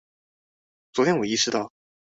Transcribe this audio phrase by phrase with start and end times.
[0.03, 0.09] 我
[0.93, 1.71] 昨天意識到